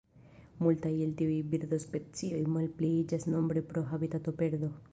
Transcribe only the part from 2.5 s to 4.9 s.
malpliiĝis nombre pro habitatoperdo.